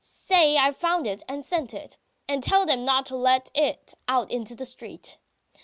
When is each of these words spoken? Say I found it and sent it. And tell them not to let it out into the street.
Say 0.03 0.57
I 0.57 0.71
found 0.71 1.05
it 1.05 1.21
and 1.29 1.43
sent 1.43 1.75
it. 1.75 1.95
And 2.27 2.41
tell 2.41 2.65
them 2.65 2.83
not 2.83 3.05
to 3.05 3.15
let 3.15 3.51
it 3.53 3.93
out 4.07 4.31
into 4.31 4.55
the 4.55 4.65
street. 4.65 5.19